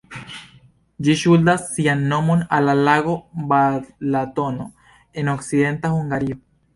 [1.07, 3.13] Ĝi ŝuldas sian nomon al la lago
[3.51, 4.65] Balatono,
[5.23, 6.39] en okcidenta Hungario.